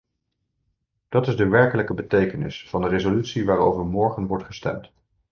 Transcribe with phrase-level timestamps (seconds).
[1.09, 4.91] Dat is de werkelijke betekenis van de resolutie waarover morgen wordt gestemd.